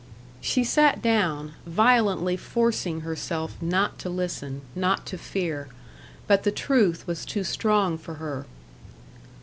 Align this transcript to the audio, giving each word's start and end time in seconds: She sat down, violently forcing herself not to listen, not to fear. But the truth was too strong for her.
She 0.41 0.63
sat 0.63 0.99
down, 0.99 1.53
violently 1.67 2.35
forcing 2.35 3.01
herself 3.01 3.61
not 3.61 3.99
to 3.99 4.09
listen, 4.09 4.63
not 4.73 5.05
to 5.05 5.17
fear. 5.19 5.67
But 6.25 6.41
the 6.41 6.49
truth 6.51 7.05
was 7.05 7.23
too 7.23 7.43
strong 7.43 7.99
for 7.99 8.15
her. 8.15 8.47